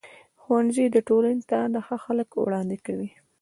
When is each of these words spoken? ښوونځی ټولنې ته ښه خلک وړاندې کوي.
ښوونځی 0.41 0.85
ټولنې 1.07 1.43
ته 1.49 1.57
ښه 1.87 1.97
خلک 2.05 2.29
وړاندې 2.35 2.77
کوي. 2.85 3.09